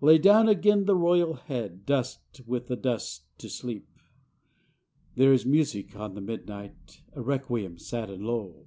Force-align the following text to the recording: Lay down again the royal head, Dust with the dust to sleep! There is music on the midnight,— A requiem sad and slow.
Lay 0.00 0.16
down 0.16 0.48
again 0.48 0.86
the 0.86 0.94
royal 0.96 1.34
head, 1.34 1.84
Dust 1.84 2.40
with 2.46 2.68
the 2.68 2.74
dust 2.74 3.24
to 3.36 3.50
sleep! 3.50 3.86
There 5.14 5.34
is 5.34 5.44
music 5.44 5.94
on 5.94 6.14
the 6.14 6.22
midnight,— 6.22 7.02
A 7.12 7.20
requiem 7.20 7.76
sad 7.76 8.08
and 8.08 8.22
slow. 8.22 8.62